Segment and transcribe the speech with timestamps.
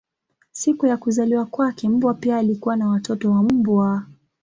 [0.51, 4.03] Siku ya kuzaliwa kwake mbwa pia alikuwa na watoto wa mbwa.